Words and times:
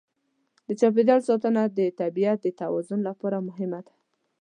د 0.67 0.69
چاپېریال 0.79 1.21
ساتنه 1.29 1.63
د 1.77 1.79
طبیعت 1.99 2.37
د 2.43 2.47
توازن 2.61 2.99
لپاره 3.09 3.45
مهمه 3.47 3.79
ده. 3.87 3.93